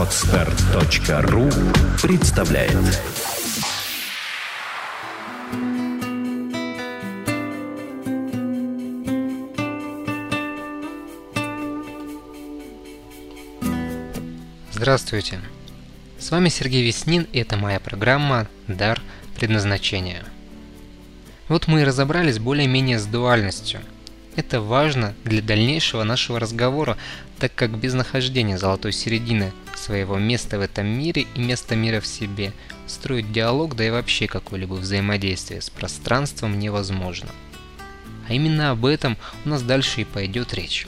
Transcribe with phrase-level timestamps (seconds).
[0.00, 1.50] Отстар.ру
[2.00, 2.72] представляет
[14.72, 15.38] Здравствуйте!
[16.18, 19.02] С вами Сергей Веснин и это моя программа «Дар
[19.36, 20.24] предназначения».
[21.48, 23.80] Вот мы и разобрались более-менее с дуальностью–
[24.36, 26.96] это важно для дальнейшего нашего разговора,
[27.38, 32.06] так как без нахождения золотой середины своего места в этом мире и места мира в
[32.06, 32.52] себе
[32.86, 37.30] строить диалог, да и вообще какое-либо взаимодействие с пространством невозможно.
[38.28, 40.86] А именно об этом у нас дальше и пойдет речь.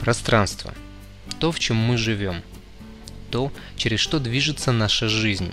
[0.00, 0.74] Пространство.
[1.38, 2.42] То, в чем мы живем.
[3.30, 5.52] То, через что движется наша жизнь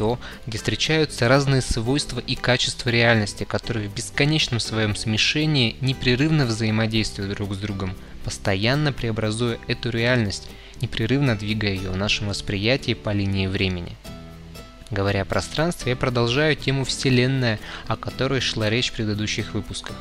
[0.00, 7.36] то, где встречаются разные свойства и качества реальности, которые в бесконечном своем смешении непрерывно взаимодействуют
[7.36, 10.48] друг с другом, постоянно преобразуя эту реальность,
[10.80, 13.94] непрерывно двигая ее в нашем восприятии по линии времени.
[14.90, 19.96] Говоря о пространстве, я продолжаю тему Вселенная, о которой шла речь в предыдущих выпусках.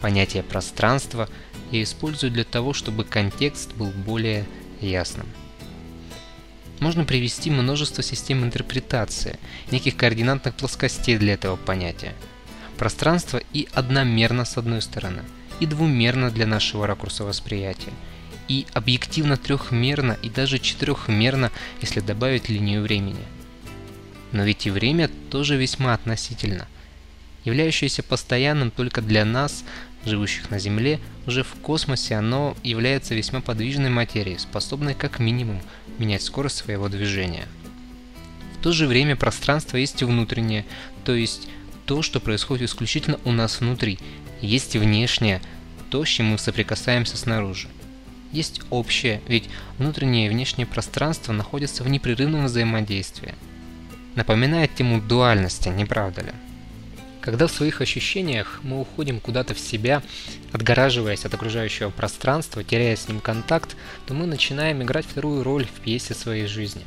[0.00, 1.28] Понятие пространства
[1.72, 4.46] я использую для того, чтобы контекст был более
[4.80, 5.26] ясным.
[6.80, 9.38] Можно привести множество систем интерпретации,
[9.70, 12.14] неких координатных плоскостей для этого понятия.
[12.76, 15.22] Пространство и одномерно с одной стороны,
[15.58, 17.92] и двумерно для нашего ракурса восприятия,
[18.48, 23.24] и объективно трехмерно и даже четырехмерно, если добавить линию времени.
[24.32, 26.66] Но ведь и время тоже весьма относительно.
[27.44, 29.64] Являющееся постоянным только для нас,
[30.04, 35.62] живущих на Земле, уже в космосе оно является весьма подвижной материей, способной как минимум
[35.98, 37.46] менять скорость своего движения.
[38.58, 40.64] В то же время пространство есть и внутреннее,
[41.04, 41.48] то есть
[41.84, 43.98] то, что происходит исключительно у нас внутри,
[44.40, 45.40] есть и внешнее,
[45.90, 47.68] то, с чем мы соприкасаемся снаружи.
[48.32, 53.34] Есть общее, ведь внутреннее и внешнее пространство находятся в непрерывном взаимодействии.
[54.14, 56.32] Напоминает тему дуальности, не правда ли?
[57.26, 60.00] Когда в своих ощущениях мы уходим куда-то в себя,
[60.52, 63.76] отгораживаясь от окружающего пространства, теряя с ним контакт,
[64.06, 66.82] то мы начинаем играть вторую роль в пьесе своей жизни.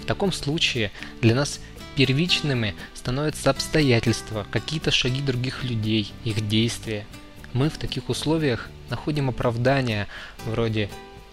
[0.00, 1.60] В таком случае для нас
[1.94, 7.06] первичными становятся обстоятельства, какие-то шаги других людей, их действия.
[7.52, 10.08] Мы в таких условиях находим оправдания
[10.46, 10.90] вроде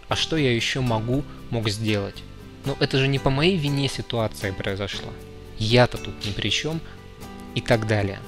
[0.10, 2.22] «А что я еще могу, мог сделать?»
[2.66, 5.10] Но это же не по моей вине ситуация произошла.
[5.58, 6.80] Я-то тут ни при чем
[7.56, 8.20] и так далее.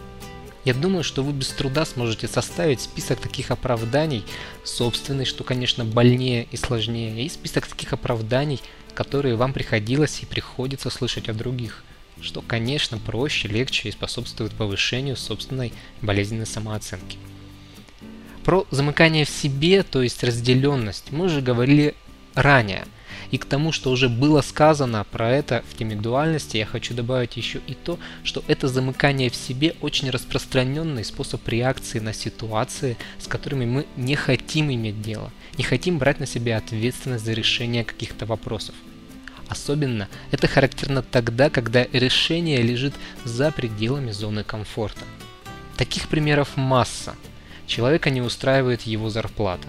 [0.66, 4.26] Я думаю, что вы без труда сможете составить список таких оправданий,
[4.64, 8.60] собственный, что, конечно, больнее и сложнее, и список таких оправданий,
[8.96, 11.84] которые вам приходилось и приходится слышать от других,
[12.20, 15.72] что, конечно, проще, легче и способствует повышению собственной
[16.02, 17.20] болезненной самооценки.
[18.44, 21.94] Про замыкание в себе, то есть разделенность, мы уже говорили
[22.34, 22.86] ранее–
[23.36, 27.36] и к тому, что уже было сказано про это в теме дуальности, я хочу добавить
[27.36, 33.28] еще и то, что это замыкание в себе очень распространенный способ реакции на ситуации, с
[33.28, 38.26] которыми мы не хотим иметь дело, не хотим брать на себя ответственность за решение каких-то
[38.26, 38.74] вопросов.
[39.50, 42.94] Особенно это характерно тогда, когда решение лежит
[43.26, 45.04] за пределами зоны комфорта.
[45.76, 47.16] Таких примеров масса.
[47.68, 49.68] Человека не устраивает его зарплата.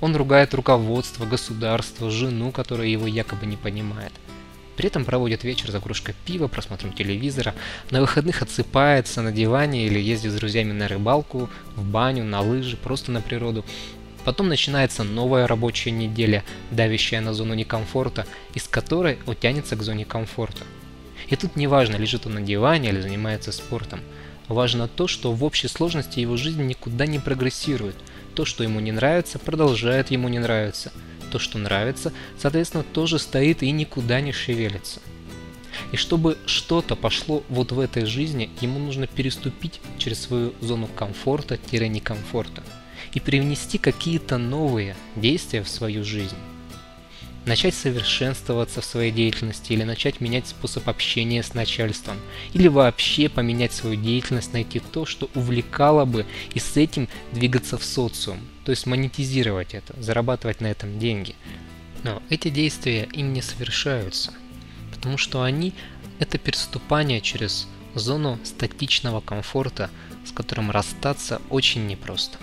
[0.00, 4.12] Он ругает руководство, государство, жену, которая его якобы не понимает.
[4.76, 7.54] При этом проводит вечер за кружкой пива, просмотром телевизора,
[7.90, 12.78] на выходных отсыпается на диване или ездит с друзьями на рыбалку, в баню, на лыжи,
[12.78, 13.62] просто на природу.
[14.24, 20.64] Потом начинается новая рабочая неделя, давящая на зону некомфорта, из которой утянется к зоне комфорта.
[21.28, 24.00] И тут неважно, лежит он на диване или занимается спортом.
[24.48, 27.96] Важно то, что в общей сложности его жизнь никуда не прогрессирует–
[28.34, 30.92] то, что ему не нравится, продолжает ему не нравиться.
[31.30, 35.00] То, что нравится, соответственно, тоже стоит и никуда не шевелится.
[35.92, 42.62] И чтобы что-то пошло вот в этой жизни, ему нужно переступить через свою зону комфорта-некомфорта
[43.14, 46.36] и привнести какие-то новые действия в свою жизнь
[47.46, 52.16] начать совершенствоваться в своей деятельности или начать менять способ общения с начальством,
[52.52, 57.84] или вообще поменять свою деятельность, найти то, что увлекало бы, и с этим двигаться в
[57.84, 61.34] социум, то есть монетизировать это, зарабатывать на этом деньги.
[62.02, 64.32] Но эти действия им не совершаются,
[64.94, 65.74] потому что они–
[66.18, 69.90] это переступание через зону статичного комфорта,
[70.26, 72.38] с которым расстаться очень непросто.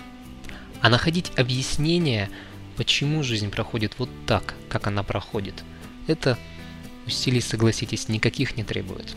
[0.80, 2.30] А находить объяснение–
[2.78, 5.64] почему жизнь проходит вот так, как она проходит,
[6.06, 6.38] это
[7.06, 9.16] усилий, согласитесь, никаких не требует.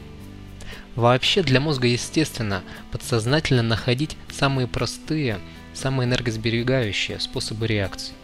[0.96, 5.40] Вообще для мозга естественно подсознательно находить самые простые,
[5.76, 8.16] самые энергосберегающие способы реакции.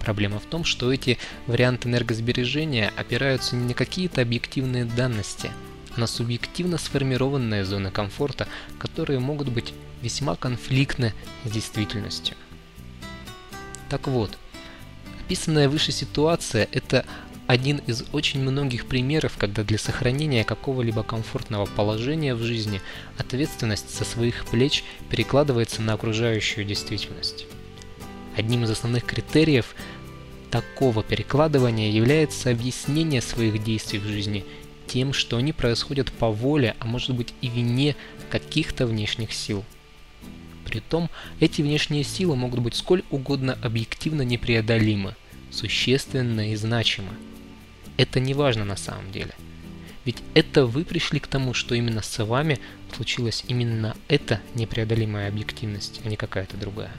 [0.00, 5.50] Проблема в том, что эти варианты энергосбережения опираются не на какие-то объективные данности,
[5.94, 8.48] а на субъективно сформированные зоны комфорта,
[8.78, 11.12] которые могут быть весьма конфликтны
[11.44, 12.34] с действительностью.
[13.90, 14.38] Так вот,
[15.30, 17.04] описанная выше ситуация– это
[17.46, 22.80] один из очень многих примеров, когда для сохранения какого-либо комфортного положения в жизни
[23.16, 27.46] ответственность со своих плеч перекладывается на окружающую действительность.
[28.36, 29.76] Одним из основных критериев
[30.50, 34.44] такого перекладывания является объяснение своих действий в жизни
[34.88, 37.94] тем, что они происходят по воле, а может быть и вине
[38.30, 39.64] каких-то внешних сил.
[40.64, 41.08] Притом,
[41.40, 45.16] эти внешние силы могут быть сколь угодно объективно непреодолимы,
[45.50, 47.14] существенны и значимы.
[47.96, 49.34] Это не важно на самом деле.
[50.04, 52.58] Ведь это вы пришли к тому, что именно с вами
[52.94, 56.92] случилась именно эта непреодолимая объективность, а не какая-то другая.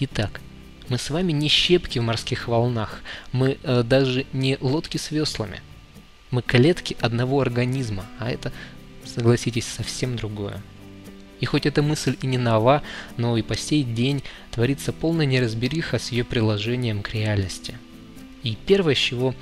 [0.00, 0.40] Итак,
[0.88, 3.02] мы с вами не щепки в морских волнах,
[3.32, 5.60] мы э, даже не лодки с веслами.
[6.30, 8.52] Мы клетки одного организма, а это,
[9.04, 10.60] согласитесь, совсем другое.
[11.44, 12.82] И хоть эта мысль и не нова,
[13.18, 17.76] но и по сей день творится полная неразбериха с ее приложением к реальности.
[18.42, 19.34] И первое, с чего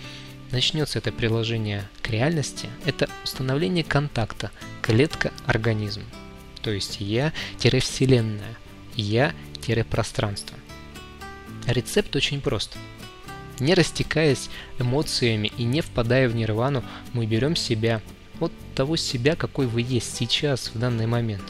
[0.50, 4.50] начнется это приложение к реальности, это установление контакта
[4.80, 6.02] клетка-организм.
[6.60, 8.56] То есть я-вселенная,
[8.96, 10.58] я-пространство.
[11.68, 12.76] Рецепт очень прост.
[13.60, 14.50] Не растекаясь
[14.80, 16.82] эмоциями и не впадая в нирвану,
[17.12, 18.02] мы берем себя
[18.40, 21.44] от того себя, какой вы есть сейчас, в данный момент.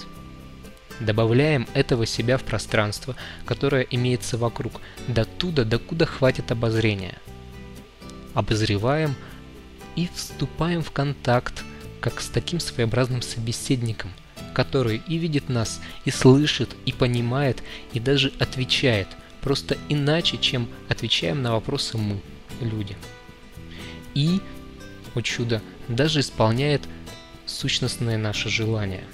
[1.05, 7.19] Добавляем этого себя в пространство, которое имеется вокруг, до туда, докуда хватит обозрения.
[8.35, 9.15] Обозреваем
[9.97, 11.65] и вступаем в контакт,
[12.01, 14.11] как с таким своеобразным собеседником,
[14.55, 17.63] который и видит нас, и слышит, и понимает,
[17.93, 19.09] и даже отвечает–
[19.43, 22.21] просто иначе, чем отвечаем на вопросы мы,
[22.63, 22.97] люди.
[24.15, 24.41] И,
[25.15, 26.83] о чудо, даже исполняет
[27.45, 29.05] сущностные наши желания.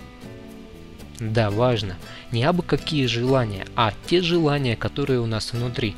[1.20, 1.96] Да, важно,
[2.30, 5.96] не абы какие желания, а те желания, которые у нас внутри,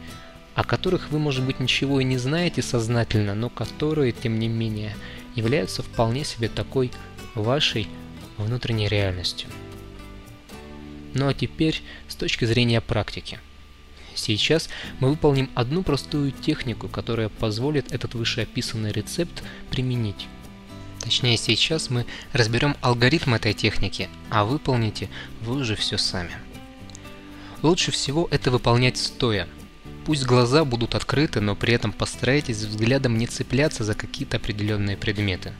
[0.54, 4.96] о которых вы, может быть, ничего и не знаете сознательно, но которые, тем не менее,
[5.34, 6.90] являются вполне себе такой
[7.34, 7.88] вашей
[8.38, 9.48] внутренней реальностью.
[11.12, 13.38] Ну а теперь с точки зрения практики–
[14.20, 14.68] Сейчас
[14.98, 20.28] мы выполним одну простую технику, которая позволит этот вышеописанный рецепт применить.
[21.10, 25.08] Точнее, сейчас мы разберем алгоритм этой техники, а выполните
[25.40, 26.30] вы уже все сами.
[27.62, 29.48] Лучше всего это выполнять стоя.
[30.06, 35.52] Пусть глаза будут открыты, но при этом постарайтесь взглядом не цепляться за какие-то определенные предметы.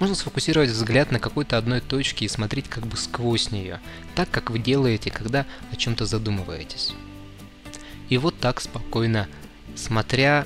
[0.00, 3.78] Можно сфокусировать взгляд на какой-то одной точке и смотреть как бы сквозь нее,
[4.16, 6.92] так как вы делаете, когда о чем-то задумываетесь.
[8.08, 9.28] И вот так спокойно,
[9.76, 10.44] смотря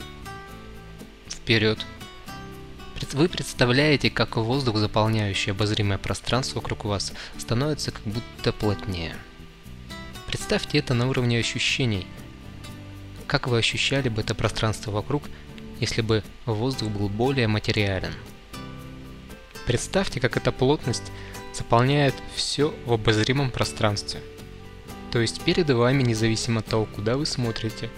[1.26, 1.78] вперед,
[3.14, 9.14] вы представляете, как воздух, заполняющий обозримое пространство вокруг вас, становится как будто плотнее.
[10.26, 12.06] Представьте это на уровне ощущений.
[13.26, 15.25] Как вы ощущали бы это пространство вокруг,
[15.81, 18.12] если бы воздух был более материален?
[19.67, 21.12] Представьте, как эта плотность
[21.52, 24.20] заполняет все в обозримом пространстве–
[25.11, 27.91] то есть перед вами, независимо от того, куда вы смотрите,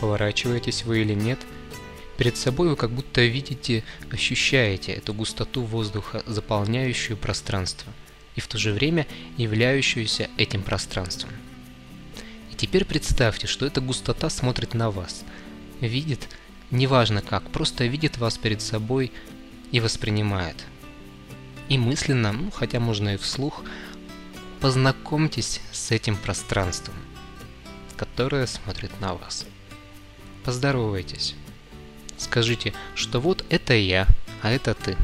[0.00, 1.38] поворачиваетесь вы или нет,
[2.18, 7.90] перед собой вы как будто видите, ощущаете эту густоту воздуха, заполняющую пространство,
[8.36, 9.06] и в то же время
[9.38, 11.30] являющуюся этим пространством.
[12.52, 15.24] И теперь представьте, что эта густота смотрит на вас,
[15.80, 16.28] видит,
[16.70, 19.10] неважно как, просто видит вас перед собой
[19.72, 20.66] и воспринимает.
[21.70, 23.64] И мысленно, ну хотя можно и вслух,
[24.60, 26.96] Познакомьтесь с этим пространством,
[27.96, 29.46] которое смотрит на вас.
[30.44, 31.36] Поздоровайтесь.
[32.18, 34.06] Скажите, что вот это я,
[34.42, 34.96] а это ты.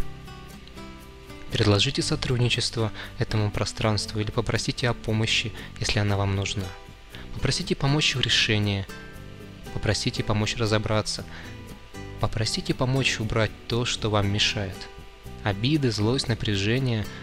[1.52, 6.66] Предложите сотрудничество этому пространству или попросите о помощи, если она вам нужна.
[7.34, 8.86] Попросите помочь в решении.
[9.72, 11.24] Попросите помочь разобраться.
[12.20, 14.76] Попросите помочь убрать то, что вам мешает.
[15.44, 17.06] Обиды, злость, напряжение–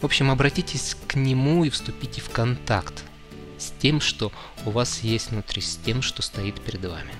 [0.00, 3.02] в общем, обратитесь к нему и вступите в контакт
[3.58, 4.30] с тем, что
[4.66, 7.12] у вас есть внутри, с тем, что стоит перед вами.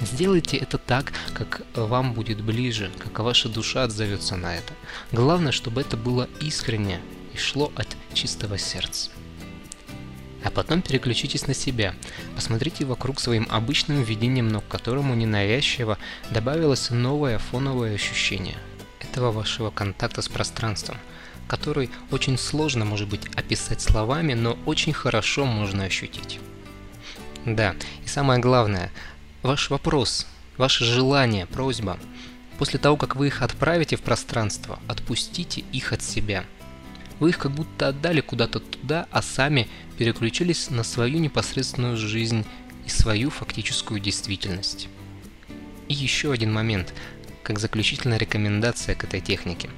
[0.00, 4.72] Сделайте это так, как вам будет ближе, как ваша душа отзовется на это.
[5.12, 7.00] Главное, чтобы это было искренне
[7.34, 9.10] и шло от чистого сердца.
[10.42, 11.94] А потом переключитесь на себя.
[12.34, 15.98] Посмотрите вокруг своим обычным видением, но к которому ненавязчиво
[16.30, 18.56] добавилось новое фоновое ощущение
[19.00, 20.96] этого вашего контакта с пространством–
[21.50, 26.38] который очень сложно, может быть, описать словами, но очень хорошо можно ощутить.
[27.44, 28.92] Да, и самое главное,
[29.42, 31.98] ваш вопрос, ваше желание, просьба.
[32.58, 36.44] После того, как вы их отправите в пространство, отпустите их от себя.
[37.18, 39.68] Вы их как будто отдали куда-то туда, а сами
[39.98, 42.44] переключились на свою непосредственную жизнь
[42.86, 44.88] и свою фактическую действительность.
[45.88, 46.94] И еще один момент,
[47.42, 49.70] как заключительная рекомендация к этой технике.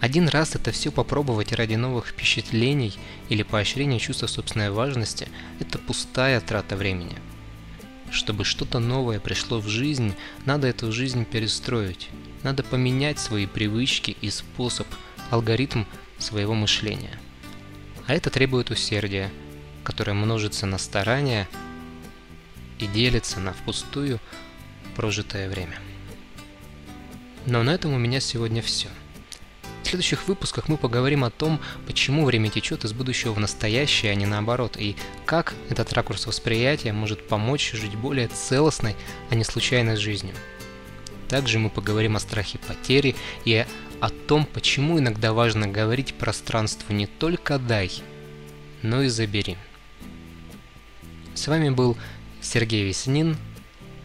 [0.00, 2.92] Один раз это все попробовать ради новых впечатлений
[3.28, 5.28] или поощрения чувства собственной важности–
[5.60, 7.16] это пустая трата времени.
[8.14, 10.14] Чтобы что-то новое пришло в жизнь,
[10.46, 12.10] надо эту жизнь перестроить.
[12.44, 14.86] Надо поменять свои привычки и способ,
[15.30, 15.82] алгоритм
[16.18, 17.18] своего мышления.
[18.06, 19.32] А это требует усердия,
[19.82, 21.48] которое множится на старания
[22.78, 24.20] и делится на впустую
[24.94, 25.80] прожитое время.
[27.46, 28.90] Но на этом у меня сегодня все.
[29.94, 34.26] Следующих выпусках мы поговорим о том, почему время течет из будущего в настоящее, а не
[34.26, 38.96] наоборот, и как этот ракурс восприятия может помочь жить более целостной,
[39.30, 40.34] а не случайной жизнью.
[41.28, 43.64] Также мы поговорим о страхе потери и
[44.00, 47.92] о том, почему иногда важно говорить пространству не только «дай»,
[48.82, 49.56] но и «забери».
[51.34, 51.96] С вами был
[52.40, 53.36] Сергей Веснин.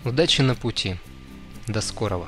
[0.05, 0.97] Удачи на пути.
[1.65, 2.27] До скорого.